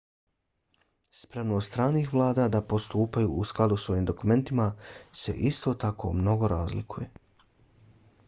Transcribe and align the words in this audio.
spremnost 1.17 1.67
stranih 1.71 2.07
vlada 2.13 2.45
da 2.55 2.61
postupaju 2.71 3.29
u 3.43 3.43
skladu 3.49 3.77
s 3.83 3.93
ovim 3.95 4.07
dokumentima 4.11 4.65
se 5.25 5.35
isto 5.51 5.73
tako 5.85 6.13
mnogo 6.23 6.49
razlikuje 6.55 7.09